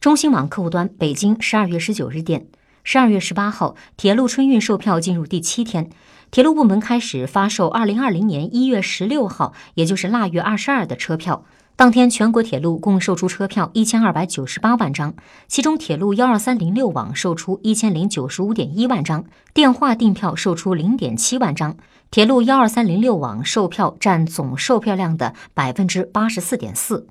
[0.00, 2.46] 中新网客户端北京十二月十九日电
[2.84, 5.90] 十二月十八号铁路春运售票进入第七天。
[6.30, 11.44] 铁路部门开始发售二零二零年一月十六号也就是腊月二十二的车票。
[11.74, 15.14] 当天全国铁路共售出车票一千二百九十八万张
[15.48, 21.76] 其中铁路幺二三零六网售出一千零九十五点一万张电话订票售出零点七万张
[22.12, 27.08] 铁路幺二三零六网售票占总售票量的百分之八十四点四。